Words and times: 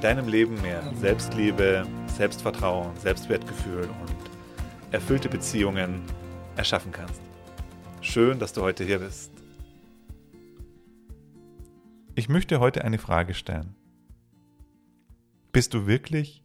deinem 0.00 0.28
Leben 0.28 0.60
mehr 0.62 0.82
Selbstliebe, 0.96 1.86
Selbstvertrauen, 2.06 2.96
Selbstwertgefühl 2.98 3.88
und 3.88 4.92
erfüllte 4.92 5.28
Beziehungen 5.28 6.02
erschaffen 6.56 6.92
kannst. 6.92 7.20
Schön, 8.00 8.38
dass 8.38 8.52
du 8.52 8.62
heute 8.62 8.84
hier 8.84 9.00
bist. 9.00 9.32
Ich 12.14 12.28
möchte 12.28 12.60
heute 12.60 12.84
eine 12.84 12.98
Frage 12.98 13.34
stellen. 13.34 13.74
Bist 15.52 15.74
du 15.74 15.86
wirklich 15.86 16.44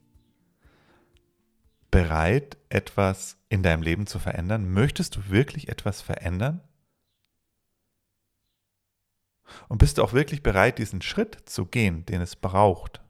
bereit, 1.92 2.58
etwas 2.70 3.38
in 3.50 3.62
deinem 3.62 3.84
Leben 3.84 4.08
zu 4.08 4.18
verändern? 4.18 4.72
Möchtest 4.72 5.16
du 5.16 5.30
wirklich 5.30 5.70
etwas 5.70 6.02
verändern? 6.02 6.62
Und 9.68 9.78
bist 9.78 9.98
du 9.98 10.04
auch 10.04 10.14
wirklich 10.14 10.42
bereit, 10.42 10.80
diesen 10.80 11.04
Schritt 11.04 11.38
zu 11.46 11.66
gehen, 11.68 12.06
den 12.06 12.22
es 12.22 12.36
braucht, 12.36 13.03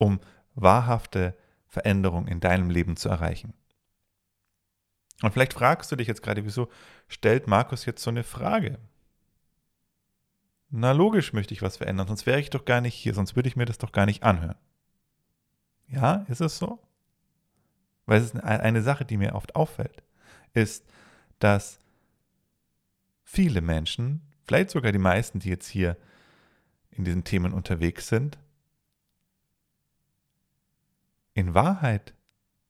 um 0.00 0.18
wahrhafte 0.54 1.36
Veränderung 1.68 2.26
in 2.26 2.40
deinem 2.40 2.70
Leben 2.70 2.96
zu 2.96 3.08
erreichen. 3.08 3.52
Und 5.22 5.32
vielleicht 5.32 5.52
fragst 5.52 5.92
du 5.92 5.96
dich 5.96 6.08
jetzt 6.08 6.22
gerade, 6.22 6.44
wieso 6.44 6.68
stellt 7.06 7.46
Markus 7.46 7.84
jetzt 7.84 8.02
so 8.02 8.10
eine 8.10 8.24
Frage? 8.24 8.78
Na 10.70 10.92
logisch 10.92 11.32
möchte 11.32 11.52
ich 11.52 11.62
was 11.62 11.76
verändern, 11.76 12.08
sonst 12.08 12.26
wäre 12.26 12.40
ich 12.40 12.48
doch 12.50 12.64
gar 12.64 12.80
nicht 12.80 12.94
hier, 12.94 13.12
sonst 13.12 13.36
würde 13.36 13.48
ich 13.48 13.56
mir 13.56 13.66
das 13.66 13.78
doch 13.78 13.92
gar 13.92 14.06
nicht 14.06 14.22
anhören. 14.22 14.56
Ja, 15.86 16.24
ist 16.28 16.40
es 16.40 16.56
so? 16.58 16.80
Weil 18.06 18.20
es 18.20 18.32
ist 18.32 18.42
eine 18.42 18.82
Sache, 18.82 19.04
die 19.04 19.18
mir 19.18 19.34
oft 19.34 19.54
auffällt, 19.54 20.02
ist, 20.54 20.86
dass 21.38 21.78
viele 23.22 23.60
Menschen, 23.60 24.22
vielleicht 24.46 24.70
sogar 24.70 24.92
die 24.92 24.98
meisten, 24.98 25.40
die 25.40 25.50
jetzt 25.50 25.68
hier 25.68 25.96
in 26.90 27.04
diesen 27.04 27.24
Themen 27.24 27.52
unterwegs 27.52 28.08
sind, 28.08 28.38
in 31.34 31.54
Wahrheit 31.54 32.14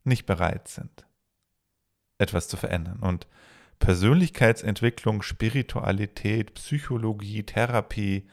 nicht 0.04 0.26
bereit 0.26 0.68
sind, 0.68 1.06
etwas 2.18 2.48
zu 2.48 2.56
verändern. 2.56 3.00
Und 3.00 3.26
Persönlichkeitsentwicklung, 3.78 5.22
Spiritualität, 5.22 6.54
Psychologie, 6.54 7.42
Therapie 7.44 8.28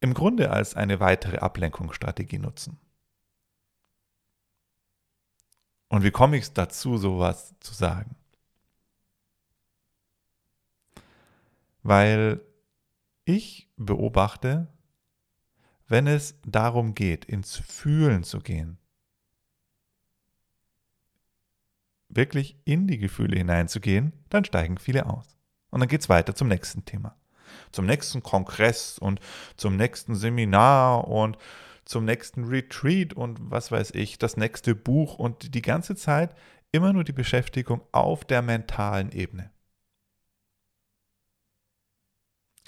im 0.00 0.14
Grunde 0.14 0.50
als 0.50 0.74
eine 0.74 0.98
weitere 0.98 1.36
Ablenkungsstrategie 1.38 2.38
nutzen. 2.38 2.80
Und 5.88 6.02
wie 6.02 6.10
komme 6.10 6.38
ich 6.38 6.52
dazu, 6.52 6.96
sowas 6.96 7.54
zu 7.60 7.74
sagen? 7.74 8.16
Weil 11.82 12.40
ich 13.24 13.68
beobachte, 13.76 14.66
wenn 15.88 16.06
es 16.06 16.38
darum 16.46 16.94
geht, 16.94 17.24
ins 17.24 17.56
Fühlen 17.56 18.24
zu 18.24 18.40
gehen, 18.40 18.78
wirklich 22.08 22.56
in 22.64 22.86
die 22.86 22.98
Gefühle 22.98 23.36
hineinzugehen, 23.36 24.12
dann 24.28 24.44
steigen 24.44 24.78
viele 24.78 25.06
aus. 25.06 25.36
Und 25.70 25.80
dann 25.80 25.88
geht 25.88 26.02
es 26.02 26.08
weiter 26.08 26.34
zum 26.34 26.48
nächsten 26.48 26.84
Thema. 26.84 27.16
Zum 27.70 27.86
nächsten 27.86 28.22
Kongress 28.22 28.98
und 28.98 29.20
zum 29.56 29.76
nächsten 29.76 30.14
Seminar 30.14 31.08
und 31.08 31.38
zum 31.84 32.04
nächsten 32.04 32.44
Retreat 32.44 33.12
und 33.14 33.38
was 33.50 33.72
weiß 33.72 33.92
ich, 33.92 34.18
das 34.18 34.36
nächste 34.36 34.74
Buch 34.74 35.18
und 35.18 35.54
die 35.54 35.62
ganze 35.62 35.96
Zeit 35.96 36.34
immer 36.70 36.92
nur 36.92 37.04
die 37.04 37.12
Beschäftigung 37.12 37.82
auf 37.92 38.24
der 38.24 38.42
mentalen 38.42 39.10
Ebene. 39.12 39.50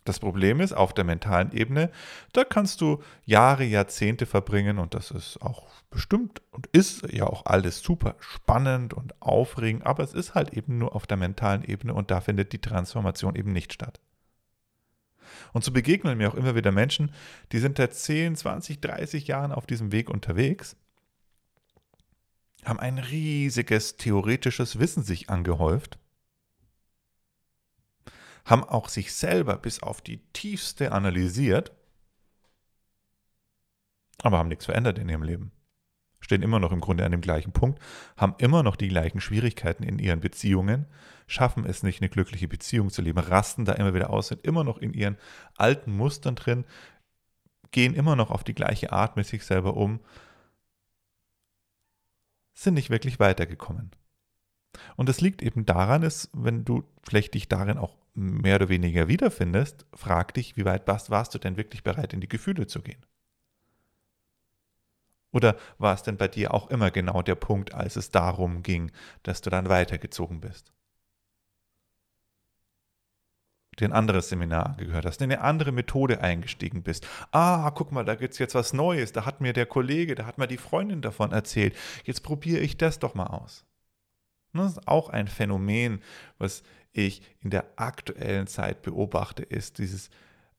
Das 0.05 0.19
Problem 0.19 0.61
ist, 0.61 0.75
auf 0.75 0.93
der 0.93 1.05
mentalen 1.05 1.51
Ebene, 1.53 1.91
da 2.35 2.45
kannst 2.45 2.83
du 2.83 3.03
Jahre, 3.25 3.65
Jahrzehnte 3.65 4.27
verbringen 4.27 4.79
und 4.79 4.93
das 4.93 5.11
ist 5.11 5.41
auch 5.41 5.67
bestimmt 5.91 6.43
und 6.51 6.67
ist 6.69 7.11
ja 7.11 7.27
auch 7.27 7.47
alles 7.47 7.81
super 7.81 8.15
spannend 8.19 8.93
und 8.93 9.21
aufregend, 9.23 9.87
aber 9.87 10.05
es 10.05 10.13
ist 10.13 10.35
halt 10.35 10.53
eben 10.53 10.77
nur 10.77 10.95
auf 10.95 11.07
der 11.07 11.17
mentalen 11.17 11.65
Ebene 11.65 11.95
und 11.95 12.11
da 12.11 12.21
findet 12.21 12.53
die 12.53 12.61
Transformation 12.61 13.35
eben 13.35 13.53
nicht 13.53 13.73
statt. 13.73 13.99
Und 15.55 15.65
so 15.65 15.73
begegnen 15.73 16.19
mir 16.19 16.29
auch 16.29 16.35
immer 16.35 16.55
wieder 16.55 16.71
Menschen, 16.71 17.11
die 17.53 17.59
sind 17.59 17.79
seit 17.79 17.95
10, 17.95 18.37
20, 18.37 18.81
30 18.83 19.27
Jahren 19.27 19.53
auf 19.53 19.67
diesem 19.67 19.91
Weg 19.91 20.11
unterwegs, 20.11 20.77
haben 22.63 22.79
ein 22.79 22.99
riesiges 22.99 23.97
theoretisches 23.97 24.79
Wissen 24.79 25.03
sich 25.03 25.31
angehäuft 25.31 25.99
haben 28.45 28.65
auch 28.65 28.89
sich 28.89 29.13
selber 29.15 29.57
bis 29.57 29.83
auf 29.83 30.03
die 30.03 30.19
tiefste 30.33 30.93
analysiert, 30.93 31.73
aber 34.23 34.39
haben 34.39 34.49
nichts 34.49 34.67
verändert 34.67 34.99
in 34.99 35.09
ihrem 35.09 35.23
Leben. 35.23 35.53
Stehen 36.21 36.43
immer 36.43 36.59
noch 36.59 36.73
im 36.73 36.81
Grunde 36.81 37.05
an 37.05 37.13
dem 37.13 37.21
gleichen 37.21 37.53
Punkt, 37.53 37.83
haben 38.17 38.35
immer 38.39 38.63
noch 38.63 38.77
die 38.77 38.89
gleichen 38.89 39.21
Schwierigkeiten 39.21 39.83
in 39.83 39.99
ihren 39.99 40.21
Beziehungen, 40.21 40.87
schaffen 41.27 41.67
es 41.67 41.83
nicht, 41.83 42.01
eine 42.01 42.09
glückliche 42.09 42.49
Beziehung 42.49 42.91
zu 42.91 43.03
leben, 43.03 43.19
rasten 43.19 43.65
da 43.65 43.75
immer 43.75 43.95
wieder 43.95 44.11
aus, 44.11 44.29
sind 44.29 44.45
immer 44.45 44.65
noch 44.65 44.79
in 44.79 44.95
ihren 44.95 45.19
alten 45.57 45.95
Mustern 45.95 46.35
drin, 46.35 46.65
gehen 47.73 47.95
immer 47.95 48.17
noch 48.17 48.31
auf 48.31 48.45
die 48.45 48.55
gleiche 48.55 48.93
Art 48.93 49.17
mit 49.17 49.27
sich 49.27 49.45
selber 49.45 49.77
um, 49.77 50.01
sind 52.55 52.75
nicht 52.75 52.91
wirklich 52.91 53.21
weitergekommen. 53.21 53.91
Und 54.97 55.09
es 55.09 55.21
liegt 55.21 55.43
eben 55.43 55.67
daran, 55.67 56.03
ist, 56.03 56.31
wenn 56.33 56.65
du 56.65 56.85
vielleicht 57.03 57.35
dich 57.35 57.49
darin 57.49 57.79
auch 57.79 57.97
mehr 58.15 58.57
oder 58.57 58.69
weniger 58.69 59.09
wiederfindest, 59.09 59.87
frag 59.95 60.35
dich, 60.35 60.57
wie 60.57 60.65
weit 60.65 60.87
warst, 60.87 61.35
du 61.35 61.39
denn 61.39 61.57
wirklich 61.57 61.83
bereit, 61.83 62.13
in 62.13 62.21
die 62.21 62.29
Gefühle 62.29 62.67
zu 62.67 62.83
gehen? 62.83 63.05
Oder 65.33 65.57
war 65.79 65.95
es 65.95 66.03
denn 66.03 66.17
bei 66.17 66.29
dir 66.29 66.55
auch 66.55 66.71
immer 66.71 66.91
genau 66.91 67.23
der 67.23 67.35
Punkt, 67.35 67.75
als 67.75 67.97
es 67.97 68.11
darum 68.11 68.63
ging, 68.63 68.93
dass 69.25 69.41
du 69.41 69.51
dann 69.51 69.69
weitergezogen 69.69 70.41
bist? 70.41 70.73
dir 73.81 73.89
ein 73.89 73.93
anderes 73.93 74.29
Seminar 74.29 74.67
angehört 74.67 75.05
hast, 75.05 75.21
in 75.21 75.33
eine 75.33 75.41
andere 75.41 75.73
Methode 75.73 76.21
eingestiegen 76.21 76.83
bist. 76.83 77.07
Ah, 77.33 77.71
guck 77.71 77.93
mal, 77.93 78.05
da 78.05 78.15
gibt 78.15 78.33
es 78.33 78.39
jetzt 78.39 78.55
was 78.55 78.73
Neues, 78.73 79.13
da 79.13 79.27
hat 79.27 79.41
mir 79.41 79.53
der 79.53 79.67
Kollege, 79.67 80.15
da 80.15 80.27
hat 80.27 80.39
mir 80.39 80.47
die 80.47 80.59
Freundin 80.59 81.03
davon 81.03 81.33
erzählt. 81.33 81.77
Jetzt 82.05 82.23
probiere 82.23 82.61
ich 82.61 82.77
das 82.77 82.99
doch 82.99 83.15
mal 83.15 83.27
aus. 83.27 83.65
Das 84.55 84.73
ist 84.73 84.89
auch 84.89 85.09
ein 85.09 85.29
Phänomen, 85.29 86.01
was 86.39 86.63
ich 86.93 87.23
in 87.41 87.51
der 87.51 87.67
aktuellen 87.77 88.47
Zeit 88.47 88.83
beobachte, 88.83 89.43
ist 89.43 89.79
dieses 89.79 90.11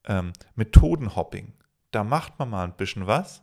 ähm, 0.06 0.34
Methodenhopping. 0.56 1.54
Da 1.92 2.04
macht 2.04 2.38
man 2.38 2.50
mal 2.50 2.66
ein 2.66 2.76
bisschen 2.76 3.08
was, 3.08 3.42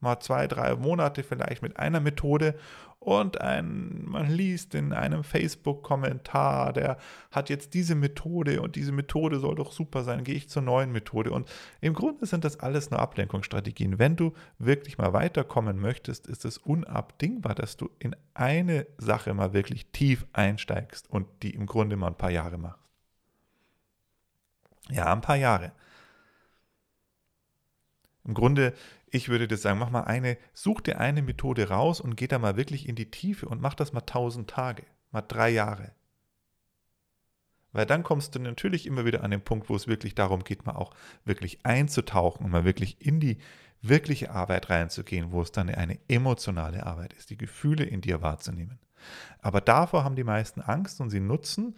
mal 0.00 0.20
zwei, 0.20 0.46
drei 0.46 0.74
Monate 0.76 1.22
vielleicht 1.22 1.62
mit 1.62 1.78
einer 1.78 2.00
Methode 2.00 2.54
und 3.00 3.40
ein, 3.40 4.02
man 4.06 4.28
liest 4.28 4.74
in 4.74 4.92
einem 4.92 5.22
Facebook-Kommentar, 5.22 6.72
der 6.72 6.98
hat 7.30 7.48
jetzt 7.48 7.74
diese 7.74 7.94
Methode 7.94 8.60
und 8.60 8.74
diese 8.74 8.90
Methode 8.90 9.38
soll 9.38 9.54
doch 9.54 9.70
super 9.70 10.02
sein, 10.02 10.24
gehe 10.24 10.34
ich 10.34 10.48
zur 10.48 10.62
neuen 10.62 10.90
Methode. 10.90 11.30
Und 11.30 11.48
im 11.80 11.94
Grunde 11.94 12.26
sind 12.26 12.44
das 12.44 12.58
alles 12.58 12.90
nur 12.90 12.98
Ablenkungsstrategien. 12.98 14.00
Wenn 14.00 14.16
du 14.16 14.32
wirklich 14.58 14.98
mal 14.98 15.12
weiterkommen 15.12 15.78
möchtest, 15.78 16.26
ist 16.26 16.44
es 16.44 16.58
unabdingbar, 16.58 17.54
dass 17.54 17.76
du 17.76 17.88
in 18.00 18.16
eine 18.34 18.86
Sache 18.98 19.32
mal 19.32 19.52
wirklich 19.52 19.86
tief 19.92 20.26
einsteigst 20.32 21.08
und 21.08 21.26
die 21.42 21.54
im 21.54 21.66
Grunde 21.66 21.96
mal 21.96 22.08
ein 22.08 22.18
paar 22.18 22.32
Jahre 22.32 22.58
machst. 22.58 22.82
Ja, 24.90 25.12
ein 25.12 25.20
paar 25.20 25.36
Jahre. 25.36 25.72
Im 28.24 28.34
Grunde 28.34 28.74
ich 29.10 29.28
würde 29.28 29.48
dir 29.48 29.56
sagen, 29.56 29.78
mach 29.78 29.90
mal 29.90 30.04
eine, 30.04 30.36
such 30.52 30.80
dir 30.80 30.98
eine 30.98 31.22
Methode 31.22 31.68
raus 31.68 32.00
und 32.00 32.16
geh 32.16 32.26
da 32.26 32.38
mal 32.38 32.56
wirklich 32.56 32.88
in 32.88 32.96
die 32.96 33.10
Tiefe 33.10 33.48
und 33.48 33.60
mach 33.60 33.74
das 33.74 33.92
mal 33.92 34.02
tausend 34.02 34.50
Tage, 34.50 34.84
mal 35.10 35.22
drei 35.22 35.50
Jahre. 35.50 35.92
Weil 37.72 37.86
dann 37.86 38.02
kommst 38.02 38.34
du 38.34 38.38
natürlich 38.38 38.86
immer 38.86 39.04
wieder 39.04 39.22
an 39.22 39.30
den 39.30 39.42
Punkt, 39.42 39.68
wo 39.68 39.76
es 39.76 39.86
wirklich 39.86 40.14
darum 40.14 40.42
geht, 40.42 40.66
mal 40.66 40.76
auch 40.76 40.94
wirklich 41.24 41.64
einzutauchen 41.64 42.44
und 42.44 42.50
mal 42.50 42.64
wirklich 42.64 43.04
in 43.04 43.20
die 43.20 43.38
wirkliche 43.80 44.30
Arbeit 44.30 44.70
reinzugehen, 44.70 45.30
wo 45.30 45.42
es 45.42 45.52
dann 45.52 45.68
eine 45.68 45.98
emotionale 46.08 46.84
Arbeit 46.86 47.12
ist, 47.12 47.30
die 47.30 47.36
Gefühle 47.36 47.84
in 47.84 48.00
dir 48.00 48.22
wahrzunehmen. 48.22 48.78
Aber 49.40 49.60
davor 49.60 50.02
haben 50.02 50.16
die 50.16 50.24
meisten 50.24 50.60
Angst 50.60 51.00
und 51.00 51.10
sie 51.10 51.20
nutzen 51.20 51.76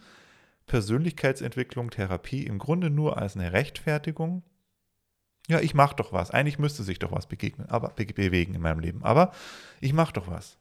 Persönlichkeitsentwicklung, 0.65 1.91
Therapie 1.91 2.45
im 2.45 2.57
Grunde 2.57 2.89
nur 2.89 3.17
als 3.17 3.35
eine 3.35 3.53
Rechtfertigung, 3.53 4.43
Ja, 5.51 5.59
ich 5.59 5.73
mache 5.73 5.97
doch 5.97 6.13
was. 6.13 6.31
Eigentlich 6.31 6.59
müsste 6.59 6.81
sich 6.83 6.97
doch 6.97 7.11
was 7.11 7.27
begegnen, 7.27 7.69
aber 7.69 7.89
bewegen 7.89 8.53
in 8.53 8.61
meinem 8.61 8.79
Leben. 8.79 9.03
Aber 9.03 9.33
ich 9.81 9.91
mache 9.91 10.13
doch 10.13 10.29
was. 10.29 10.57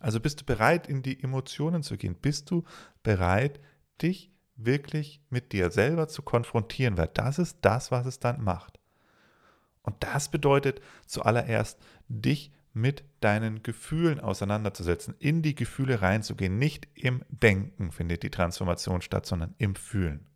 Also 0.00 0.20
bist 0.20 0.40
du 0.40 0.44
bereit, 0.44 0.86
in 0.86 1.02
die 1.02 1.20
Emotionen 1.20 1.82
zu 1.82 1.96
gehen? 1.96 2.14
Bist 2.14 2.48
du 2.52 2.62
bereit, 3.02 3.58
dich 4.00 4.30
wirklich 4.54 5.20
mit 5.30 5.50
dir 5.50 5.72
selber 5.72 6.06
zu 6.06 6.22
konfrontieren? 6.22 6.96
Weil 6.96 7.10
das 7.12 7.40
ist 7.40 7.58
das, 7.62 7.90
was 7.90 8.06
es 8.06 8.20
dann 8.20 8.40
macht. 8.40 8.78
Und 9.82 9.96
das 9.98 10.30
bedeutet 10.30 10.80
zuallererst, 11.06 11.76
dich 12.06 12.52
mit 12.72 13.02
deinen 13.18 13.64
Gefühlen 13.64 14.20
auseinanderzusetzen, 14.20 15.16
in 15.18 15.42
die 15.42 15.56
Gefühle 15.56 16.02
reinzugehen. 16.02 16.56
Nicht 16.56 16.86
im 16.94 17.24
Denken 17.30 17.90
findet 17.90 18.22
die 18.22 18.30
Transformation 18.30 19.02
statt, 19.02 19.26
sondern 19.26 19.56
im 19.58 19.74
Fühlen. 19.74 20.29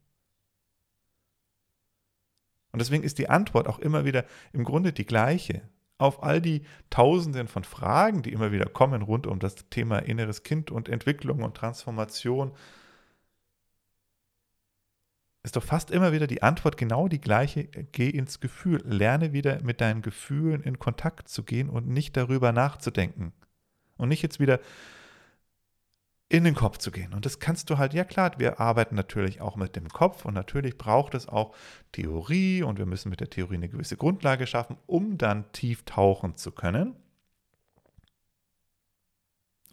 Und 2.75 2.81
deswegen 2.81 3.05
ist 3.05 3.21
die 3.21 3.31
Antwort 3.31 3.69
auch 3.69 3.79
immer 3.79 4.05
wieder 4.05 4.25
im 4.53 4.65
Grunde 4.65 4.93
die 4.93 5.07
gleiche. 5.07 5.63
Auf 5.97 6.25
all 6.25 6.41
die 6.41 6.63
Tausenden 6.91 7.47
von 7.47 7.63
Fragen, 7.63 8.23
die 8.23 8.33
immer 8.33 8.51
wieder 8.51 8.67
kommen 8.67 9.03
rund 9.03 9.29
um 9.29 9.39
das 9.39 9.55
Thema 9.71 10.01
inneres 10.01 10.43
Kind 10.43 10.73
und 10.73 10.89
Entwicklung 10.89 11.45
und 11.45 11.57
Transformation, 11.57 12.51
ist 15.45 15.55
doch 15.55 15.63
fast 15.63 15.93
immer 15.93 16.11
wieder 16.11 16.27
die 16.27 16.43
Antwort 16.43 16.77
genau 16.77 17.07
die 17.07 17.21
gleiche. 17.21 17.63
Geh 17.93 18.11
ins 18.11 18.41
Gefühl. 18.41 18.83
Lerne 18.85 19.33
wieder 19.33 19.63
mit 19.63 19.81
deinen 19.81 20.03
Gefühlen 20.03 20.61
in 20.61 20.81
Kontakt 20.81 21.29
zu 21.29 21.45
gehen 21.45 21.71
und 21.71 21.87
nicht 21.87 22.17
darüber 22.17 22.51
nachzudenken. 22.51 23.33
Und 23.97 24.09
nicht 24.09 24.23
jetzt 24.23 24.41
wieder 24.41 24.59
in 26.29 26.45
den 26.45 26.55
Kopf 26.55 26.79
zu 26.79 26.91
gehen. 26.91 27.13
Und 27.13 27.27
das 27.27 27.39
kannst 27.39 27.71
du 27.71 27.79
halt, 27.79 27.95
ja 27.95 28.05
klar, 28.05 28.33
wir 28.39 28.59
arbeiten 28.61 28.95
natürlich 28.95 29.41
auch 29.41 29.57
mit 29.57 29.77
dem 29.77 29.89
Kopf 29.89 30.25
und 30.25 30.35
natürlich 30.35 30.79
braucht 30.79 31.15
es 31.15 31.29
auch 31.29 31.55
Theorie 31.93 32.63
und 32.63 32.79
wir 32.79 32.87
müssen 32.87 33.11
mit 33.11 33.21
der 33.21 33.31
Theorie 33.31 33.57
eine 33.57 33.69
gewisse 33.69 33.97
Grundlage 33.97 34.47
schaffen, 34.47 34.79
um 34.87 35.19
dann 35.19 35.51
tief 35.53 35.85
tauchen 35.85 36.37
zu 36.37 36.51
können. 36.53 36.97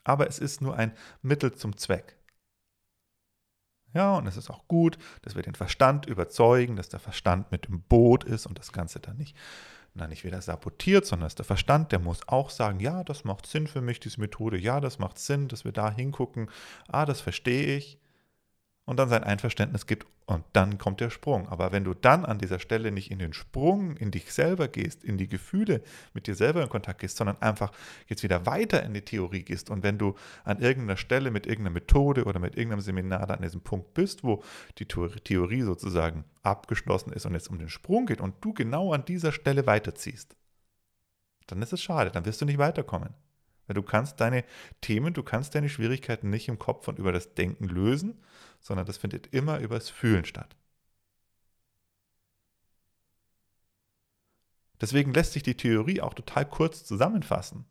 Aber 0.04 0.28
es 0.28 0.40
ist 0.40 0.62
nur 0.62 0.76
ein 0.76 0.94
Mittel 1.22 1.54
zum 1.54 1.78
Zweck. 1.78 2.18
Ja, 3.94 4.16
und 4.16 4.26
es 4.26 4.38
ist 4.38 4.50
auch 4.50 4.68
gut, 4.68 4.98
dass 5.22 5.36
wir 5.36 5.44
den 5.44 5.56
Verstand 5.56 6.06
überzeugen, 6.06 6.76
dass 6.76 6.90
der 6.90 7.00
Verstand 7.00 7.52
mit 7.52 7.66
im 7.66 7.82
Boot 7.82 8.24
ist 8.24 8.46
und 8.46 8.58
das 8.58 8.72
Ganze 8.72 9.00
dann 9.00 9.18
nicht, 9.18 9.36
na, 9.94 10.08
nicht 10.08 10.24
wieder 10.24 10.42
sabotiert, 10.42 11.06
sondern 11.06 11.26
dass 11.26 11.36
der 11.36 11.46
Verstand, 11.46 11.92
der 11.92 12.00
muss 12.00 12.28
auch 12.28 12.50
sagen, 12.50 12.80
ja, 12.80 13.04
das 13.04 13.24
macht 13.24 13.46
Sinn 13.46 13.68
für 13.68 13.82
mich, 13.82 14.00
diese 14.00 14.20
Methode, 14.20 14.58
ja, 14.58 14.80
das 14.80 15.00
macht 15.00 15.20
Sinn, 15.20 15.48
dass 15.48 15.66
wir 15.66 15.72
da 15.72 15.92
hingucken, 15.92 16.50
ah, 16.88 17.06
das 17.06 17.22
verstehe 17.22 17.76
ich 17.76 17.98
und 18.92 18.98
dann 18.98 19.08
sein 19.08 19.24
Einverständnis 19.24 19.88
gibt 19.88 20.06
und 20.26 20.44
dann 20.52 20.78
kommt 20.78 21.00
der 21.00 21.10
Sprung. 21.10 21.48
Aber 21.48 21.72
wenn 21.72 21.86
du 21.86 21.94
dann 21.94 22.26
an 22.26 22.40
dieser 22.40 22.60
Stelle 22.60 22.92
nicht 22.92 23.10
in 23.10 23.20
den 23.20 23.32
Sprung, 23.32 23.96
in 23.96 24.12
dich 24.12 24.34
selber 24.34 24.68
gehst, 24.68 25.06
in 25.06 25.18
die 25.18 25.30
Gefühle 25.30 25.82
mit 26.14 26.28
dir 26.28 26.36
selber 26.36 26.62
in 26.62 26.68
Kontakt 26.68 27.00
gehst, 27.00 27.16
sondern 27.16 27.42
einfach 27.42 27.72
jetzt 28.08 28.22
wieder 28.22 28.46
weiter 28.46 28.84
in 28.84 28.94
die 28.94 29.02
Theorie 29.02 29.44
gehst 29.44 29.70
und 29.70 29.82
wenn 29.82 29.98
du 29.98 30.16
an 30.44 30.60
irgendeiner 30.60 30.98
Stelle 30.98 31.32
mit 31.32 31.48
irgendeiner 31.48 31.74
Methode 31.74 32.26
oder 32.26 32.40
mit 32.42 32.58
irgendeinem 32.58 32.82
Seminar 32.82 33.28
da 33.28 33.36
an 33.36 33.42
diesem 33.42 33.62
Punkt 33.62 33.94
bist, 33.94 34.26
wo 34.26 34.44
die 34.78 34.86
Theorie 34.86 35.62
sozusagen 35.62 36.26
abgeschlossen 36.44 37.14
ist 37.14 37.26
und 37.26 37.34
jetzt 37.34 37.50
um 37.50 37.60
den 37.60 37.70
Sprung 37.70 38.08
geht 38.08 38.20
und 38.20 38.36
du 38.42 38.54
genau 38.54 38.92
an 38.92 39.06
dieser 39.06 39.32
Stelle 39.32 39.66
weiterziehst, 39.68 40.36
dann 41.48 41.62
ist 41.62 41.72
es 41.72 41.82
schade, 41.82 42.12
dann 42.12 42.26
wirst 42.26 42.42
du 42.42 42.46
nicht 42.46 42.58
weiterkommen. 42.58 43.14
Du 43.74 43.84
kannst 43.84 44.20
deine 44.22 44.44
Themen, 44.82 45.14
du 45.14 45.24
kannst 45.24 45.56
deine 45.56 45.70
Schwierigkeiten 45.70 46.30
nicht 46.30 46.48
im 46.48 46.60
Kopf 46.60 46.88
und 46.88 47.00
über 47.00 47.12
das 47.12 47.34
Denken 47.34 47.68
lösen, 47.68 48.20
sondern 48.60 48.86
das 48.86 48.98
findet 48.98 49.28
immer 49.28 49.60
übers 49.60 49.90
Fühlen 49.90 50.26
statt. 50.26 50.56
Deswegen 54.82 55.14
lässt 55.14 55.34
sich 55.34 55.44
die 55.44 55.56
Theorie 55.56 56.02
auch 56.02 56.16
total 56.16 56.46
kurz 56.46 56.84
zusammenfassen. 56.84 57.66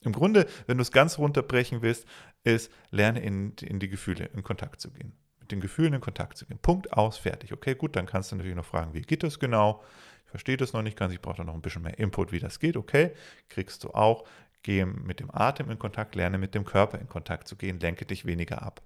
Im 0.00 0.12
Grunde, 0.12 0.46
wenn 0.66 0.78
du 0.78 0.82
es 0.82 0.92
ganz 0.92 1.18
runterbrechen 1.18 1.82
willst, 1.82 2.06
ist, 2.44 2.72
lerne 2.90 3.20
in, 3.20 3.52
in 3.60 3.78
die 3.80 3.88
Gefühle 3.88 4.26
in 4.26 4.42
Kontakt 4.42 4.80
zu 4.80 4.90
gehen. 4.90 5.12
Mit 5.40 5.50
den 5.52 5.60
Gefühlen 5.60 5.94
in 5.94 6.00
Kontakt 6.00 6.36
zu 6.36 6.46
gehen. 6.46 6.58
Punkt 6.58 6.92
aus, 6.92 7.18
fertig. 7.18 7.52
Okay, 7.52 7.74
gut, 7.74 7.96
dann 7.96 8.06
kannst 8.06 8.30
du 8.30 8.36
natürlich 8.36 8.56
noch 8.56 8.64
fragen, 8.64 8.94
wie 8.94 9.02
geht 9.02 9.22
das 9.22 9.38
genau? 9.38 9.82
Verstehe 10.28 10.56
das 10.56 10.72
noch 10.72 10.82
nicht 10.82 10.96
ganz, 10.96 11.12
ich 11.12 11.20
brauche 11.20 11.38
da 11.38 11.44
noch 11.44 11.54
ein 11.54 11.62
bisschen 11.62 11.82
mehr 11.82 11.98
Input, 11.98 12.32
wie 12.32 12.38
das 12.38 12.60
geht. 12.60 12.76
Okay, 12.76 13.12
kriegst 13.48 13.84
du 13.84 13.90
auch 13.90 14.24
gehe 14.62 14.86
mit 14.86 15.20
dem 15.20 15.30
Atem 15.34 15.70
in 15.70 15.78
Kontakt, 15.78 16.14
lerne 16.14 16.38
mit 16.38 16.54
dem 16.54 16.64
Körper 16.64 16.98
in 16.98 17.08
Kontakt 17.08 17.48
zu 17.48 17.56
gehen, 17.56 17.80
lenke 17.80 18.04
dich 18.04 18.24
weniger 18.26 18.62
ab. 18.62 18.82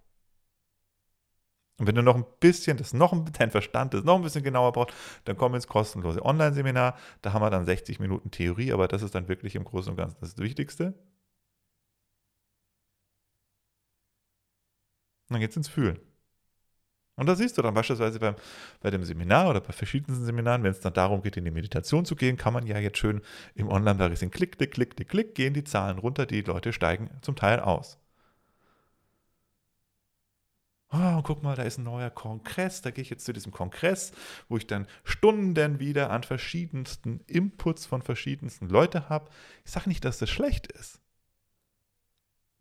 Und 1.79 1.87
wenn 1.87 1.95
du 1.95 2.03
noch 2.03 2.15
ein 2.15 2.25
bisschen, 2.41 2.77
das 2.77 2.93
noch 2.93 3.13
ein, 3.13 3.25
dein 3.39 3.51
Verstand 3.51 3.95
das 3.95 4.05
noch 4.05 4.17
ein 4.17 4.23
bisschen 4.23 4.45
genauer 4.45 4.73
braucht, 4.73 4.95
dann 5.25 5.37
komm 5.37 5.55
ins 5.55 5.67
kostenlose 5.67 6.25
Online-Seminar. 6.25 6.97
Da 7.23 7.33
haben 7.33 7.43
wir 7.43 7.51
dann 7.51 7.65
60 7.65 7.99
Minuten 7.99 8.31
Theorie, 8.31 8.73
aber 8.73 8.89
das 8.89 9.03
ist 9.03 9.15
dann 9.15 9.29
wirklich 9.29 9.55
im 9.57 9.65
Großen 9.65 9.91
und 9.91 9.97
Ganzen 9.97 10.19
das 10.21 10.39
Wichtigste. 10.39 10.95
Und 15.29 15.35
dann 15.35 15.41
geht 15.41 15.51
es 15.51 15.57
ins 15.57 15.69
Fühlen. 15.69 15.99
Und 17.23 17.29
da 17.29 17.37
siehst 17.37 17.57
du 17.57 17.63
dann 17.63 17.73
beispielsweise 17.73 18.19
beim, 18.19 18.35
bei 18.81 18.91
dem 18.91 19.05
Seminar 19.05 19.49
oder 19.49 19.61
bei 19.61 19.73
verschiedensten 19.73 20.25
Seminaren, 20.25 20.65
wenn 20.65 20.73
es 20.73 20.81
dann 20.81 20.93
darum 20.93 21.23
geht, 21.23 21.37
in 21.37 21.45
die 21.45 21.53
Meditation 21.53 22.05
zu 22.05 22.17
gehen, 22.17 22.37
kann 22.37 22.53
man 22.53 22.67
ja 22.67 22.81
jetzt 22.81 22.99
schön 22.99 23.21
im 23.55 23.69
Online-Bereich 23.69 24.19
klick, 24.33 24.59
klick, 24.59 24.73
klick, 24.73 24.97
klick, 24.97 25.09
klick, 25.09 25.35
gehen 25.37 25.55
die 25.55 25.63
Zahlen 25.63 25.99
runter, 25.99 26.27
die 26.27 26.41
Leute 26.41 26.73
steigen 26.73 27.11
zum 27.21 27.37
Teil 27.37 27.61
aus. 27.61 28.01
Oh, 30.91 31.23
guck 31.23 31.45
mal, 31.45 31.55
da 31.55 31.63
ist 31.63 31.79
ein 31.79 31.85
neuer 31.85 32.11
Kongress, 32.11 32.83
da 32.83 32.91
gehe 32.91 33.03
ich 33.03 33.11
jetzt 33.11 33.25
zu 33.25 33.33
diesem 33.33 33.53
Kongress, 33.53 34.11
wo 34.49 34.57
ich 34.57 34.67
dann 34.67 34.89
Stunden 35.05 35.79
wieder 35.79 36.11
an 36.11 36.25
verschiedensten 36.25 37.21
Inputs 37.29 37.87
von 37.87 38.03
verschiedensten 38.03 38.69
Leuten 38.69 39.09
habe. 39.09 39.31
Ich 39.65 39.71
sage 39.71 39.89
nicht, 39.89 40.05
dass 40.05 40.19
das 40.19 40.29
schlecht 40.29 40.73
ist. 40.73 40.99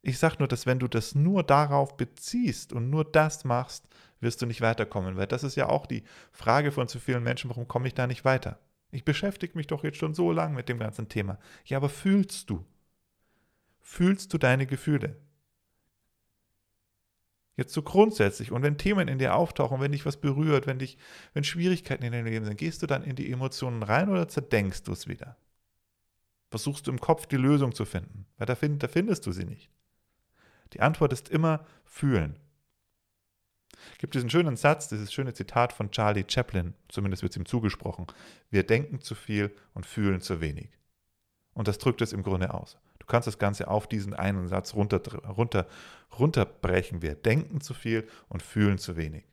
Ich 0.04 0.18
sage 0.18 0.38
nur, 0.40 0.48
dass 0.48 0.66
wenn 0.66 0.80
du 0.80 0.88
das 0.88 1.14
nur 1.14 1.44
darauf 1.44 1.96
beziehst 1.96 2.74
und 2.74 2.90
nur 2.90 3.06
das 3.06 3.44
machst, 3.44 3.88
wirst 4.20 4.42
du 4.42 4.46
nicht 4.46 4.62
weiterkommen, 4.62 5.18
weil 5.18 5.28
das 5.28 5.44
ist 5.44 5.56
ja 5.56 5.70
auch 5.70 5.86
die 5.86 6.04
Frage 6.32 6.72
von 6.72 6.88
zu 6.88 7.00
vielen 7.00 7.24
Menschen, 7.24 7.50
warum 7.50 7.68
komme 7.68 7.88
ich 7.88 7.94
da 7.94 8.08
nicht 8.08 8.26
weiter? 8.26 8.60
Ich 8.92 9.06
beschäftige 9.06 9.58
mich 9.58 9.68
doch 9.68 9.84
jetzt 9.84 9.98
schon 9.98 10.14
so 10.14 10.32
lange 10.32 10.56
mit 10.56 10.70
dem 10.70 10.80
ganzen 10.80 11.08
Thema. 11.08 11.40
Ja, 11.66 11.78
aber 11.78 11.90
fühlst 11.90 12.50
du? 12.50 12.66
Fühlst 13.80 14.34
du 14.34 14.38
deine 14.38 14.68
Gefühle? 14.68 15.18
Jetzt 17.58 17.74
so 17.74 17.84
grundsätzlich. 17.84 18.52
Und 18.52 18.64
wenn 18.64 18.78
Themen 18.78 19.08
in 19.08 19.20
dir 19.20 19.36
auftauchen, 19.36 19.82
wenn 19.82 19.92
dich 19.92 20.06
was 20.06 20.18
berührt, 20.18 20.68
wenn 20.68 20.80
dich, 20.80 20.98
wenn 21.34 21.44
Schwierigkeiten 21.44 22.04
in 22.04 22.12
deinem 22.12 22.26
Leben 22.26 22.46
sind, 22.46 22.58
gehst 22.58 22.82
du 22.82 22.88
dann 22.88 23.04
in 23.04 23.16
die 23.16 23.32
Emotionen 23.32 23.84
rein 23.84 24.10
oder 24.10 24.28
zerdenkst 24.28 24.84
du 24.84 24.94
es 24.94 25.08
wieder? 25.08 25.38
Versuchst 26.50 26.88
du 26.88 26.92
im 26.92 27.00
Kopf 27.00 27.28
die 27.28 27.38
Lösung 27.38 27.74
zu 27.74 27.86
finden? 27.86 28.26
Weil 28.38 28.48
da, 28.48 28.56
find, 28.56 28.82
da 28.82 28.88
findest 28.88 29.26
du 29.26 29.32
sie 29.32 29.46
nicht. 29.46 29.70
Die 30.74 30.82
Antwort 30.82 31.14
ist 31.14 31.30
immer 31.30 31.66
fühlen. 31.84 32.38
Es 33.94 33.98
gibt 33.98 34.14
diesen 34.14 34.30
schönen 34.30 34.56
Satz, 34.58 34.90
dieses 34.90 35.12
schöne 35.12 35.34
Zitat 35.34 35.74
von 35.74 35.92
Charlie 35.92 36.26
Chaplin, 36.28 36.74
zumindest 36.88 37.24
wird 37.24 37.34
es 37.34 37.38
ihm 37.38 37.46
zugesprochen. 37.46 38.08
Wir 38.50 38.64
denken 38.64 39.02
zu 39.02 39.16
viel 39.16 39.56
und 39.74 39.86
fühlen 39.86 40.22
zu 40.22 40.42
wenig. 40.42 40.70
Und 41.54 41.68
das 41.68 41.78
drückt 41.78 42.02
es 42.02 42.14
im 42.14 42.24
Grunde 42.24 42.54
aus. 42.54 42.78
Du 43.00 43.06
kannst 43.06 43.28
das 43.28 43.40
Ganze 43.40 43.68
auf 43.68 43.88
diesen 43.88 44.14
einen 44.14 44.48
Satz 44.48 44.74
runter, 44.74 45.02
runter, 45.26 45.68
runterbrechen. 46.18 47.02
Wir 47.02 47.16
denken 47.16 47.62
zu 47.62 47.74
viel 47.74 48.08
und 48.30 48.44
fühlen 48.44 48.78
zu 48.78 48.96
wenig. 48.96 49.26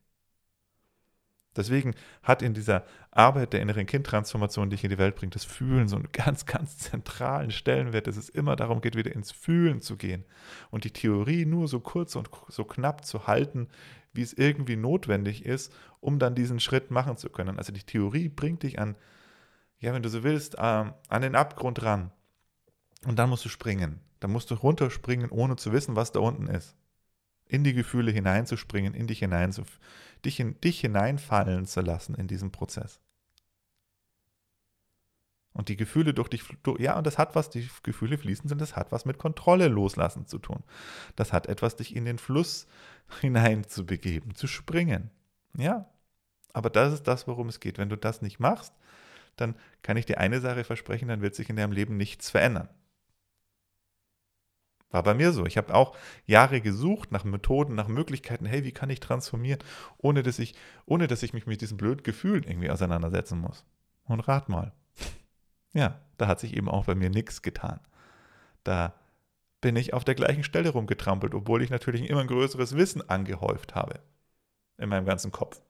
Deswegen 1.59 1.95
hat 2.23 2.41
in 2.41 2.55
dieser 2.55 2.85
Arbeit 3.11 3.53
der 3.53 3.61
inneren 3.61 3.85
Kindtransformation, 3.85 4.71
die 4.71 4.77
ich 4.77 4.85
in 4.85 4.91
die 4.91 4.99
Welt 4.99 5.17
bringe, 5.17 5.31
das 5.31 5.45
Fühlen 5.45 5.89
so 5.89 5.97
einen 5.97 6.09
ganz, 6.13 6.47
ganz 6.47 6.79
zentralen 6.79 7.51
Stellenwert, 7.51 8.07
dass 8.07 8.17
es 8.17 8.29
immer 8.29 8.57
darum 8.57 8.81
geht, 8.81 8.97
wieder 8.97 9.13
ins 9.13 9.33
Fühlen 9.33 9.81
zu 9.81 9.97
gehen 9.97 10.25
und 10.71 10.85
die 10.85 10.93
Theorie 10.93 11.45
nur 11.45 11.69
so 11.69 11.81
kurz 11.81 12.17
und 12.17 12.31
so 12.49 12.65
knapp 12.65 13.05
zu 13.05 13.27
halten, 13.27 13.69
wie 14.13 14.23
es 14.23 14.33
irgendwie 14.33 14.77
notwendig 14.77 15.45
ist, 15.45 15.73
um 16.01 16.19
dann 16.19 16.35
diesen 16.35 16.61
Schritt 16.61 16.91
machen 16.91 17.17
zu 17.17 17.29
können. 17.29 17.59
Also 17.59 17.73
die 17.73 17.83
Theorie 17.83 18.29
bringt 18.29 18.63
dich 18.63 18.79
an, 18.79 18.97
ja, 19.81 19.93
wenn 19.93 20.03
du 20.03 20.09
so 20.09 20.23
willst, 20.23 20.57
ähm, 20.59 20.95
an 21.09 21.23
den 21.23 21.35
Abgrund 21.35 21.83
ran. 21.83 22.13
Und 23.05 23.19
dann 23.19 23.31
musst 23.31 23.45
du 23.45 23.49
springen. 23.49 24.01
Dann 24.21 24.33
musst 24.33 24.51
du 24.51 24.55
runterspringen, 24.55 25.31
ohne 25.31 25.57
zu 25.57 25.73
wissen, 25.73 25.97
was 25.97 26.13
da 26.13 26.21
unten 26.21 26.47
ist. 26.47 26.77
In 27.49 27.65
die 27.65 27.75
Gefühle 27.75 28.11
hineinzuspringen, 28.11 28.95
in 28.95 29.07
dich 29.07 29.21
hinein 29.21 29.53
zu, 29.53 29.65
dich 30.25 30.39
in 30.39 30.61
dich 30.61 30.81
hineinfallen 30.81 31.67
zu 31.67 31.81
lassen 31.81 32.15
in 32.15 32.29
diesem 32.29 32.53
Prozess. 32.53 33.01
Und 35.53 35.69
die 35.69 35.77
Gefühle 35.77 36.15
durch 36.15 36.29
dich, 36.29 36.45
ja, 36.79 36.97
und 36.97 37.05
das 37.05 37.19
hat 37.19 37.35
was, 37.35 37.51
die 37.51 37.69
Gefühle 37.83 38.17
fließen 38.17 38.49
sind, 38.49 38.61
das 38.61 38.77
hat 38.77 38.93
was 38.93 39.05
mit 39.05 39.19
Kontrolle 39.19 39.67
loslassen 39.67 40.27
zu 40.27 40.39
tun. 40.39 40.63
Das 41.17 41.33
hat 41.33 41.49
etwas, 41.49 41.75
dich 41.75 41.97
in 41.97 42.05
den 42.05 42.19
Fluss 42.19 42.69
hinein 43.21 43.65
zu 43.65 43.85
begeben, 43.85 44.35
zu 44.35 44.47
springen. 44.47 45.11
Ja, 45.57 45.89
aber 46.53 46.71
das 46.71 46.93
ist 46.93 47.09
das, 47.09 47.27
worum 47.27 47.49
es 47.49 47.61
geht. 47.61 47.79
Wenn 47.79 47.89
du 47.89 47.97
das 47.97 48.23
nicht 48.23 48.39
machst, 48.39 48.73
dann 49.37 49.57
kann 49.83 49.97
ich 49.97 50.07
dir 50.07 50.19
eine 50.19 50.41
Sache 50.41 50.65
versprechen, 50.65 51.09
dann 51.09 51.23
wird 51.23 51.35
sich 51.35 51.49
in 51.51 51.57
deinem 51.57 51.73
Leben 51.73 51.97
nichts 51.97 52.31
verändern. 52.31 52.69
War 54.91 55.03
bei 55.03 55.15
mir 55.15 55.33
so. 55.33 55.45
Ich 55.45 55.59
habe 55.59 55.75
auch 55.75 55.97
Jahre 56.25 56.61
gesucht 56.61 57.13
nach 57.13 57.25
Methoden, 57.25 57.75
nach 57.75 57.89
Möglichkeiten, 57.89 58.47
hey, 58.47 58.65
wie 58.65 58.73
kann 58.73 58.89
ich 58.89 59.01
transformieren, 59.01 59.63
ohne 59.99 60.23
dass 60.23 60.39
ich, 60.39 60.55
ohne 60.87 61.07
dass 61.07 61.23
ich 61.23 61.35
mich 61.35 61.47
mit 61.47 61.61
diesen 61.61 61.77
blöden 61.77 62.03
Gefühlen 62.03 62.45
irgendwie 62.45 62.71
auseinandersetzen 62.71 63.39
muss. 63.39 63.67
Und 64.05 64.21
rat 64.21 64.49
mal. 64.49 64.73
Ja, 65.75 66.01
da 66.17 66.27
hat 66.27 66.41
sich 66.41 66.57
eben 66.57 66.69
auch 66.69 66.87
bei 66.87 66.95
mir 66.95 67.11
nichts 67.11 67.43
getan. 67.43 67.81
Da 68.65 68.95
bin 69.61 69.77
ich 69.77 69.93
auf 69.93 70.05
der 70.05 70.15
gleichen 70.15 70.45
Stelle 70.45 70.71
rumgetrampelt, 70.71 71.35
obwohl 71.35 71.63
ich 71.63 71.71
natürlich 71.71 72.09
immer 72.09 72.21
ein 72.21 72.27
größeres 72.27 72.77
Wissen 72.77 73.07
angehäuft 73.09 73.75
habe 73.75 74.01
in 74.79 74.89
meinem 74.89 75.05
ganzen 75.05 75.33
Kopf. 75.33 75.61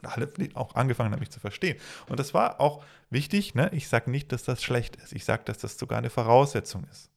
Und 0.00 0.06
alle 0.06 0.32
auch 0.54 0.76
angefangen 0.76 1.12
haben, 1.12 1.20
mich 1.20 1.30
zu 1.30 1.40
verstehen. 1.40 1.76
Und 2.08 2.20
das 2.20 2.32
war 2.32 2.60
auch 2.60 2.84
wichtig. 3.10 3.54
Ne? 3.54 3.68
Ich 3.72 3.88
sage 3.88 4.10
nicht, 4.10 4.32
dass 4.32 4.44
das 4.44 4.62
schlecht 4.62 4.96
ist. 4.96 5.12
Ich 5.12 5.24
sage, 5.24 5.42
dass 5.44 5.58
das 5.58 5.76
sogar 5.76 5.98
eine 5.98 6.08
Voraussetzung 6.08 6.84
ist. 6.84 7.10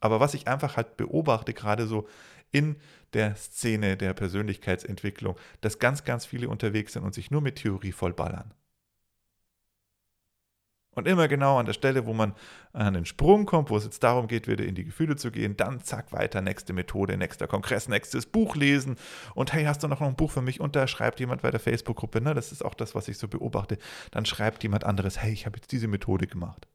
Aber 0.00 0.20
was 0.20 0.34
ich 0.34 0.48
einfach 0.48 0.76
halt 0.76 0.96
beobachte, 0.96 1.54
gerade 1.54 1.86
so 1.86 2.08
in 2.50 2.76
der 3.12 3.36
Szene 3.36 3.96
der 3.96 4.14
Persönlichkeitsentwicklung, 4.14 5.36
dass 5.60 5.78
ganz, 5.78 6.04
ganz 6.04 6.26
viele 6.26 6.48
unterwegs 6.48 6.94
sind 6.94 7.04
und 7.04 7.14
sich 7.14 7.30
nur 7.30 7.42
mit 7.42 7.56
Theorie 7.56 7.92
vollballern. 7.92 8.54
Und 10.92 11.06
immer 11.06 11.28
genau 11.28 11.58
an 11.58 11.66
der 11.66 11.72
Stelle, 11.72 12.04
wo 12.04 12.12
man 12.12 12.34
an 12.72 12.94
den 12.94 13.06
Sprung 13.06 13.46
kommt, 13.46 13.70
wo 13.70 13.76
es 13.76 13.84
jetzt 13.84 14.02
darum 14.02 14.26
geht, 14.26 14.48
wieder 14.48 14.64
in 14.64 14.74
die 14.74 14.84
Gefühle 14.84 15.14
zu 15.14 15.30
gehen, 15.30 15.56
dann 15.56 15.80
zack, 15.82 16.12
weiter, 16.12 16.40
nächste 16.40 16.72
Methode, 16.72 17.16
nächster 17.16 17.46
Kongress, 17.46 17.88
nächstes 17.88 18.26
Buch 18.26 18.56
lesen. 18.56 18.96
Und 19.34 19.52
hey, 19.52 19.64
hast 19.64 19.84
du 19.84 19.88
noch 19.88 20.00
ein 20.00 20.16
Buch 20.16 20.32
für 20.32 20.42
mich? 20.42 20.60
Und 20.60 20.74
da 20.74 20.88
schreibt 20.88 21.20
jemand 21.20 21.42
bei 21.42 21.52
der 21.52 21.60
Facebook-Gruppe, 21.60 22.20
ne, 22.20 22.34
das 22.34 22.50
ist 22.50 22.64
auch 22.64 22.74
das, 22.74 22.96
was 22.96 23.06
ich 23.06 23.18
so 23.18 23.28
beobachte. 23.28 23.78
Dann 24.10 24.24
schreibt 24.26 24.64
jemand 24.64 24.84
anderes, 24.84 25.22
hey, 25.22 25.32
ich 25.32 25.46
habe 25.46 25.58
jetzt 25.58 25.70
diese 25.70 25.86
Methode 25.86 26.26
gemacht. 26.26 26.66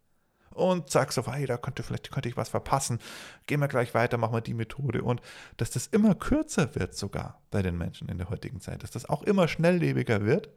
Und 0.56 0.90
zack, 0.90 1.12
so, 1.12 1.26
hey, 1.32 1.46
da 1.46 1.58
könnte 1.58 1.84
vielleicht 1.84 2.12
könnte 2.12 2.30
ich 2.30 2.38
was 2.38 2.50
verpassen. 2.50 3.00
Gehen 3.46 3.60
wir 3.60 3.68
gleich 3.68 3.94
weiter, 3.94 4.18
machen 4.18 4.34
wir 4.34 4.42
die 4.42 4.54
Methode. 4.54 5.04
Und 5.04 5.22
dass 5.58 5.70
das 5.70 5.88
immer 5.88 6.16
kürzer 6.16 6.76
wird 6.76 6.96
sogar 6.96 7.42
bei 7.52 7.62
den 7.62 7.78
Menschen 7.78 8.08
in 8.08 8.18
der 8.18 8.30
heutigen 8.30 8.62
Zeit, 8.62 8.82
dass 8.84 8.92
das 8.92 9.08
auch 9.10 9.24
immer 9.24 9.48
schnelllebiger 9.50 10.26
wird 10.26 10.50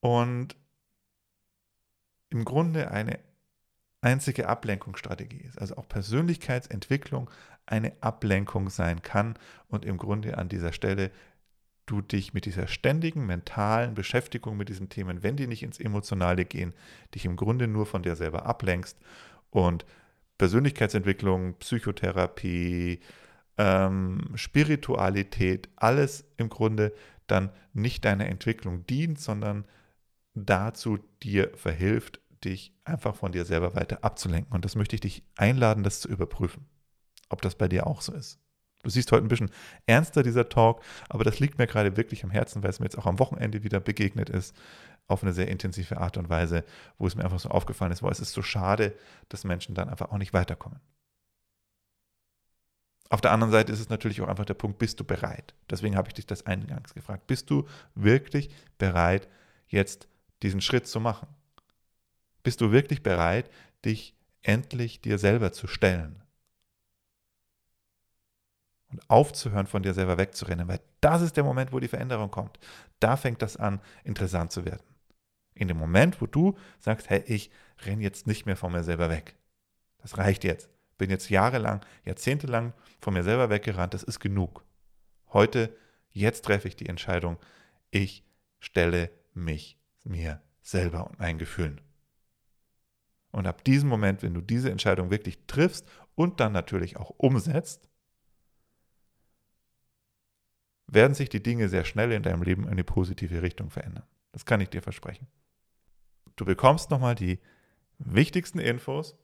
und 0.00 0.54
im 2.28 2.44
Grunde 2.44 2.90
eine 2.90 3.18
einzige 4.02 4.48
Ablenkungsstrategie 4.48 5.40
ist. 5.40 5.58
Also 5.58 5.78
auch 5.78 5.88
Persönlichkeitsentwicklung 5.88 7.30
eine 7.64 7.92
Ablenkung 8.02 8.68
sein 8.68 9.00
kann 9.00 9.38
und 9.68 9.86
im 9.86 9.96
Grunde 9.96 10.36
an 10.36 10.50
dieser 10.50 10.74
Stelle 10.74 11.10
du 11.86 12.00
dich 12.00 12.34
mit 12.34 12.46
dieser 12.46 12.66
ständigen 12.66 13.26
mentalen 13.26 13.94
Beschäftigung 13.94 14.56
mit 14.56 14.68
diesen 14.68 14.88
Themen, 14.88 15.22
wenn 15.22 15.36
die 15.36 15.46
nicht 15.46 15.62
ins 15.62 15.80
Emotionale 15.80 16.44
gehen, 16.44 16.72
dich 17.14 17.24
im 17.24 17.36
Grunde 17.36 17.68
nur 17.68 17.86
von 17.86 18.02
dir 18.02 18.16
selber 18.16 18.46
ablenkst 18.46 18.98
und 19.50 19.84
Persönlichkeitsentwicklung, 20.38 21.54
Psychotherapie, 21.58 23.00
ähm, 23.58 24.30
Spiritualität, 24.34 25.68
alles 25.76 26.24
im 26.36 26.48
Grunde 26.48 26.92
dann 27.26 27.50
nicht 27.72 28.04
deiner 28.04 28.26
Entwicklung 28.26 28.86
dient, 28.86 29.20
sondern 29.20 29.64
dazu 30.34 30.98
dir 31.22 31.52
verhilft, 31.54 32.20
dich 32.44 32.74
einfach 32.84 33.14
von 33.14 33.32
dir 33.32 33.44
selber 33.44 33.74
weiter 33.74 34.04
abzulenken. 34.04 34.52
Und 34.52 34.64
das 34.64 34.74
möchte 34.74 34.96
ich 34.96 35.00
dich 35.00 35.22
einladen, 35.36 35.84
das 35.84 36.00
zu 36.00 36.08
überprüfen, 36.08 36.66
ob 37.28 37.40
das 37.42 37.54
bei 37.54 37.68
dir 37.68 37.86
auch 37.86 38.02
so 38.02 38.12
ist. 38.12 38.43
Du 38.84 38.90
siehst 38.90 39.10
heute 39.10 39.24
ein 39.24 39.28
bisschen 39.28 39.50
ernster 39.86 40.22
dieser 40.22 40.48
Talk, 40.48 40.82
aber 41.08 41.24
das 41.24 41.40
liegt 41.40 41.58
mir 41.58 41.66
gerade 41.66 41.96
wirklich 41.96 42.22
am 42.22 42.30
Herzen, 42.30 42.62
weil 42.62 42.70
es 42.70 42.80
mir 42.80 42.86
jetzt 42.86 42.98
auch 42.98 43.06
am 43.06 43.18
Wochenende 43.18 43.64
wieder 43.64 43.80
begegnet 43.80 44.30
ist, 44.30 44.54
auf 45.06 45.22
eine 45.22 45.32
sehr 45.32 45.48
intensive 45.48 45.96
Art 45.98 46.16
und 46.16 46.28
Weise, 46.28 46.64
wo 46.98 47.06
es 47.06 47.16
mir 47.16 47.24
einfach 47.24 47.40
so 47.40 47.48
aufgefallen 47.48 47.92
ist, 47.92 48.02
wo 48.02 48.08
es 48.08 48.20
ist 48.20 48.32
so 48.32 48.42
schade, 48.42 48.94
dass 49.30 49.44
Menschen 49.44 49.74
dann 49.74 49.88
einfach 49.88 50.10
auch 50.12 50.18
nicht 50.18 50.32
weiterkommen. 50.32 50.80
Auf 53.10 53.20
der 53.20 53.32
anderen 53.32 53.52
Seite 53.52 53.72
ist 53.72 53.80
es 53.80 53.88
natürlich 53.88 54.20
auch 54.20 54.28
einfach 54.28 54.46
der 54.46 54.54
Punkt, 54.54 54.78
bist 54.78 54.98
du 54.98 55.04
bereit? 55.04 55.54
Deswegen 55.70 55.96
habe 55.96 56.08
ich 56.08 56.14
dich 56.14 56.26
das 56.26 56.46
eingangs 56.46 56.94
gefragt. 56.94 57.26
Bist 57.26 57.50
du 57.50 57.66
wirklich 57.94 58.50
bereit, 58.78 59.28
jetzt 59.68 60.08
diesen 60.42 60.60
Schritt 60.60 60.86
zu 60.86 61.00
machen? 61.00 61.28
Bist 62.42 62.60
du 62.60 62.72
wirklich 62.72 63.02
bereit, 63.02 63.50
dich 63.84 64.14
endlich 64.42 65.00
dir 65.00 65.18
selber 65.18 65.52
zu 65.52 65.66
stellen? 65.66 66.23
Und 68.94 69.10
aufzuhören, 69.10 69.66
von 69.66 69.82
dir 69.82 69.92
selber 69.92 70.18
wegzurennen, 70.18 70.68
weil 70.68 70.78
das 71.00 71.20
ist 71.20 71.36
der 71.36 71.42
Moment, 71.42 71.72
wo 71.72 71.80
die 71.80 71.88
Veränderung 71.88 72.30
kommt. 72.30 72.60
Da 73.00 73.16
fängt 73.16 73.42
das 73.42 73.56
an, 73.56 73.80
interessant 74.04 74.52
zu 74.52 74.64
werden. 74.64 74.84
In 75.54 75.66
dem 75.66 75.78
Moment, 75.78 76.20
wo 76.20 76.26
du 76.26 76.56
sagst, 76.78 77.10
hey, 77.10 77.24
ich 77.26 77.50
renne 77.84 78.04
jetzt 78.04 78.28
nicht 78.28 78.46
mehr 78.46 78.56
von 78.56 78.70
mir 78.70 78.84
selber 78.84 79.10
weg. 79.10 79.34
Das 79.98 80.16
reicht 80.16 80.44
jetzt. 80.44 80.70
Bin 80.96 81.10
jetzt 81.10 81.28
jahrelang, 81.28 81.84
jahrzehntelang 82.04 82.72
von 83.00 83.14
mir 83.14 83.24
selber 83.24 83.50
weggerannt, 83.50 83.94
das 83.94 84.04
ist 84.04 84.20
genug. 84.20 84.64
Heute, 85.32 85.76
jetzt 86.10 86.44
treffe 86.44 86.68
ich 86.68 86.76
die 86.76 86.88
Entscheidung, 86.88 87.36
ich 87.90 88.24
stelle 88.60 89.10
mich 89.32 89.76
mir 90.04 90.40
selber 90.62 91.08
und 91.08 91.18
meinen 91.18 91.38
Gefühlen. 91.38 91.80
Und 93.32 93.48
ab 93.48 93.64
diesem 93.64 93.88
Moment, 93.88 94.22
wenn 94.22 94.34
du 94.34 94.40
diese 94.40 94.70
Entscheidung 94.70 95.10
wirklich 95.10 95.46
triffst 95.48 95.84
und 96.14 96.38
dann 96.38 96.52
natürlich 96.52 96.96
auch 96.96 97.10
umsetzt, 97.10 97.88
werden 100.86 101.14
sich 101.14 101.28
die 101.28 101.42
Dinge 101.42 101.68
sehr 101.68 101.84
schnell 101.84 102.12
in 102.12 102.22
deinem 102.22 102.42
Leben 102.42 102.64
in 102.64 102.70
eine 102.70 102.84
positive 102.84 103.42
Richtung 103.42 103.70
verändern. 103.70 104.04
Das 104.32 104.44
kann 104.44 104.60
ich 104.60 104.68
dir 104.68 104.82
versprechen. 104.82 105.26
Du 106.36 106.44
bekommst 106.44 106.90
nochmal 106.90 107.14
die 107.14 107.38
wichtigsten 107.98 108.58
Infos, 108.58 109.16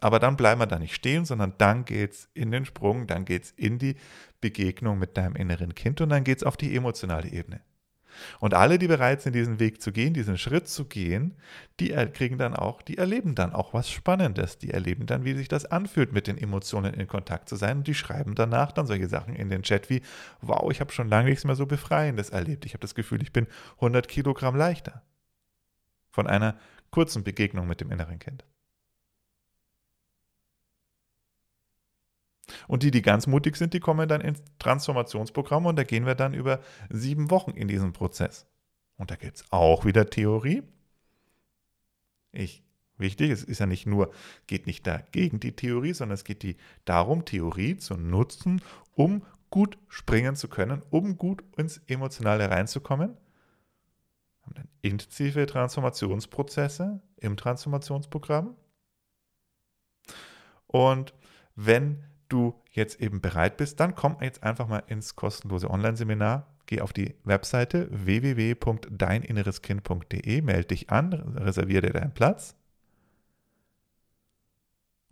aber 0.00 0.18
dann 0.18 0.36
bleiben 0.36 0.60
wir 0.60 0.66
da 0.66 0.80
nicht 0.80 0.94
stehen, 0.94 1.24
sondern 1.24 1.54
dann 1.58 1.84
geht 1.84 2.12
es 2.12 2.28
in 2.34 2.50
den 2.50 2.64
Sprung, 2.64 3.06
dann 3.06 3.24
geht 3.24 3.44
es 3.44 3.50
in 3.52 3.78
die 3.78 3.96
Begegnung 4.40 4.98
mit 4.98 5.16
deinem 5.16 5.36
inneren 5.36 5.76
Kind 5.76 6.00
und 6.00 6.08
dann 6.08 6.24
geht 6.24 6.38
es 6.38 6.44
auf 6.44 6.56
die 6.56 6.74
emotionale 6.74 7.28
Ebene. 7.28 7.60
Und 8.40 8.54
alle, 8.54 8.78
die 8.78 8.88
bereit 8.88 9.22
sind, 9.22 9.34
diesen 9.34 9.58
Weg 9.60 9.82
zu 9.82 9.92
gehen, 9.92 10.14
diesen 10.14 10.38
Schritt 10.38 10.68
zu 10.68 10.84
gehen, 10.84 11.36
die 11.80 11.88
kriegen 12.12 12.38
dann 12.38 12.54
auch, 12.54 12.82
die 12.82 12.98
erleben 12.98 13.34
dann 13.34 13.52
auch 13.52 13.74
was 13.74 13.90
Spannendes. 13.90 14.58
Die 14.58 14.70
erleben 14.70 15.06
dann, 15.06 15.24
wie 15.24 15.34
sich 15.34 15.48
das 15.48 15.64
anfühlt, 15.64 16.12
mit 16.12 16.26
den 16.26 16.38
Emotionen 16.38 16.94
in 16.94 17.06
Kontakt 17.06 17.48
zu 17.48 17.56
sein. 17.56 17.78
Und 17.78 17.86
die 17.86 17.94
schreiben 17.94 18.34
danach 18.34 18.72
dann 18.72 18.86
solche 18.86 19.08
Sachen 19.08 19.34
in 19.34 19.50
den 19.50 19.62
Chat 19.62 19.90
wie, 19.90 20.02
wow, 20.40 20.70
ich 20.70 20.80
habe 20.80 20.92
schon 20.92 21.08
lange 21.08 21.30
nichts 21.30 21.44
mehr 21.44 21.56
so 21.56 21.66
Befreiendes 21.66 22.30
erlebt. 22.30 22.64
Ich 22.66 22.74
habe 22.74 22.82
das 22.82 22.94
Gefühl, 22.94 23.22
ich 23.22 23.32
bin 23.32 23.46
100 23.76 24.08
Kilogramm 24.08 24.56
leichter. 24.56 25.02
Von 26.10 26.26
einer 26.26 26.58
kurzen 26.90 27.24
Begegnung 27.24 27.66
mit 27.66 27.80
dem 27.80 27.90
inneren 27.90 28.18
Kind. 28.18 28.44
Und 32.68 32.82
die, 32.82 32.90
die 32.90 33.02
ganz 33.02 33.26
mutig 33.26 33.56
sind, 33.56 33.74
die 33.74 33.80
kommen 33.80 34.08
dann 34.08 34.20
ins 34.20 34.42
Transformationsprogramm 34.58 35.66
und 35.66 35.76
da 35.76 35.84
gehen 35.84 36.06
wir 36.06 36.14
dann 36.14 36.34
über 36.34 36.60
sieben 36.90 37.30
Wochen 37.30 37.52
in 37.52 37.68
diesen 37.68 37.92
Prozess. 37.92 38.46
Und 38.96 39.10
da 39.10 39.16
gibt 39.16 39.36
es 39.36 39.44
auch 39.50 39.84
wieder 39.84 40.08
Theorie. 40.08 40.62
Ich, 42.32 42.62
wichtig, 42.96 43.30
es 43.30 43.44
ist 43.44 43.58
ja 43.58 43.66
nicht 43.66 43.86
nur, 43.86 44.12
geht 44.46 44.66
nicht 44.66 44.86
da 44.86 45.02
gegen 45.12 45.40
die 45.40 45.56
Theorie, 45.56 45.92
sondern 45.92 46.14
es 46.14 46.24
geht 46.24 46.42
die 46.42 46.56
darum, 46.84 47.24
Theorie 47.24 47.76
zu 47.76 47.96
nutzen, 47.96 48.62
um 48.94 49.22
gut 49.50 49.78
springen 49.88 50.34
zu 50.34 50.48
können, 50.48 50.82
um 50.90 51.16
gut 51.18 51.44
ins 51.56 51.78
Emotionale 51.86 52.50
reinzukommen. 52.50 53.10
Wir 53.10 54.46
haben 54.46 54.54
dann 54.54 54.68
intensive 54.80 55.46
Transformationsprozesse 55.46 57.00
im 57.18 57.36
Transformationsprogramm. 57.36 58.56
Und 60.66 61.14
wenn 61.54 62.02
du 62.32 62.54
jetzt 62.70 63.00
eben 63.00 63.20
bereit 63.20 63.56
bist, 63.56 63.78
dann 63.80 63.94
komm 63.94 64.16
jetzt 64.20 64.42
einfach 64.42 64.66
mal 64.68 64.82
ins 64.86 65.16
kostenlose 65.16 65.70
Online-Seminar. 65.70 66.46
Geh 66.66 66.80
auf 66.80 66.92
die 66.92 67.14
Webseite 67.24 67.88
www.deininnereskind.de, 67.90 70.42
melde 70.42 70.68
dich 70.68 70.90
an, 70.90 71.12
reserviere 71.12 71.82
dir 71.82 71.92
deinen 71.92 72.14
Platz 72.14 72.56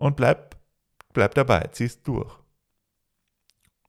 und 0.00 0.16
bleib, 0.16 0.56
bleib 1.12 1.34
dabei, 1.34 1.68
ziehst 1.72 2.08
durch. 2.08 2.34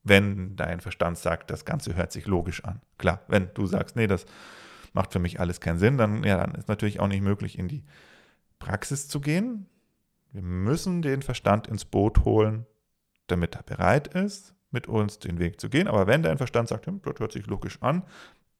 Wenn 0.03 0.57
dein 0.57 0.81
Verstand 0.81 1.17
sagt, 1.17 1.51
das 1.51 1.63
Ganze 1.63 1.95
hört 1.95 2.11
sich 2.11 2.25
logisch 2.25 2.65
an. 2.65 2.81
Klar, 2.97 3.21
wenn 3.27 3.49
du 3.53 3.65
sagst, 3.65 3.95
nee, 3.95 4.07
das 4.07 4.25
macht 4.93 5.13
für 5.13 5.19
mich 5.19 5.39
alles 5.39 5.61
keinen 5.61 5.79
Sinn, 5.79 5.97
dann, 5.97 6.23
ja, 6.23 6.37
dann 6.37 6.55
ist 6.55 6.67
natürlich 6.67 6.99
auch 6.99 7.07
nicht 7.07 7.21
möglich, 7.21 7.57
in 7.57 7.69
die 7.69 7.85
Praxis 8.59 9.07
zu 9.07 9.21
gehen. 9.21 9.67
Wir 10.33 10.41
müssen 10.41 11.01
den 11.01 11.21
Verstand 11.21 11.67
ins 11.67 11.85
Boot 11.85 12.25
holen, 12.25 12.65
damit 13.27 13.55
er 13.55 13.63
bereit 13.63 14.07
ist, 14.07 14.55
mit 14.71 14.87
uns 14.87 15.19
den 15.19 15.39
Weg 15.39 15.59
zu 15.59 15.69
gehen. 15.69 15.87
Aber 15.87 16.07
wenn 16.07 16.23
dein 16.23 16.37
Verstand 16.37 16.69
sagt, 16.69 16.87
hm, 16.87 17.01
das 17.03 17.19
hört 17.19 17.31
sich 17.31 17.47
logisch 17.47 17.81
an, 17.81 18.03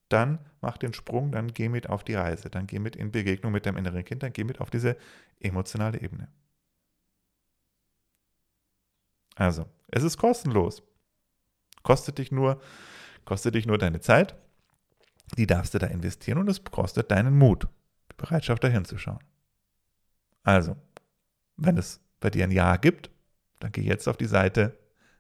dann 0.10 0.40
mach 0.62 0.78
den 0.78 0.94
Sprung, 0.94 1.32
dann 1.32 1.54
geh 1.54 1.70
mit 1.70 1.90
auf 1.90 2.04
die 2.04 2.16
Reise, 2.16 2.50
dann 2.50 2.68
geh 2.68 2.80
mit 2.80 2.96
in 2.96 3.12
Begegnung 3.12 3.52
mit 3.52 3.66
deinem 3.66 3.78
inneren 3.78 4.04
Kind, 4.04 4.24
dann 4.24 4.34
geh 4.34 4.44
mit 4.44 4.60
auf 4.60 4.70
diese 4.70 4.98
emotionale 5.40 6.02
Ebene. 6.02 6.28
Also, 9.36 9.66
es 9.88 10.04
ist 10.04 10.18
kostenlos. 10.18 10.84
Kostet 11.84 12.18
dich 12.18 12.32
nur, 12.32 12.62
kostet 13.26 13.56
dich 13.56 13.66
nur 13.66 13.78
deine 13.78 14.02
Zeit. 14.02 14.36
die 15.38 15.48
darfst 15.48 15.74
du 15.74 15.80
da 15.80 15.88
investieren 15.88 16.40
und 16.40 16.50
es 16.50 16.64
kostet 16.64 17.12
deinen 17.12 17.38
Mut, 17.38 17.68
die 18.12 18.16
Bereitschaft, 18.18 18.64
da 18.64 18.68
hinzuschauen. 18.68 19.20
Also, 20.44 20.76
wenn 21.58 21.78
es 21.78 22.02
bei 22.20 22.30
dir 22.30 22.44
ein 22.44 22.52
Ja 22.52 22.78
gibt, 22.78 23.10
dann 23.64 23.72
geh 23.72 23.82
jetzt 23.82 24.08
auf 24.08 24.18
die 24.18 24.26
Seite 24.26 24.78